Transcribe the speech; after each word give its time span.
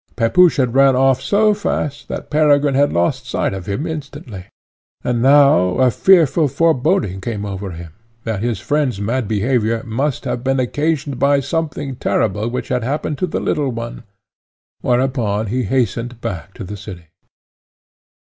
Pepusch 0.15 0.57
ran 0.57 0.95
off 0.95 1.21
so 1.21 1.53
fast 1.53 2.07
that 2.07 2.31
Peregrine 2.31 2.73
had 2.73 2.91
lost 2.91 3.27
sight 3.29 3.53
of 3.53 3.67
him 3.67 3.81
on 3.81 3.83
the 3.83 3.91
instant; 3.91 4.33
and 5.03 5.21
now 5.21 5.75
a 5.77 5.91
fearful 5.91 6.47
foreboding 6.47 7.21
came 7.21 7.45
over 7.45 7.69
him, 7.69 7.93
that 8.23 8.41
his 8.41 8.59
friend's 8.59 8.99
mad 8.99 9.27
behaviour 9.27 9.83
must 9.85 10.25
have 10.25 10.43
been 10.43 10.59
occasioned 10.59 11.19
by 11.19 11.39
something 11.39 11.97
terrible 11.97 12.49
which 12.49 12.69
had 12.69 12.83
happened 12.83 13.19
to 13.19 13.27
the 13.27 13.39
little 13.39 13.69
one: 13.69 14.01
whereupon 14.81 15.45
he 15.45 15.65
hastened 15.65 16.19
back 16.19 16.55
to 16.55 16.63
the 16.63 16.77
city. 16.77 17.05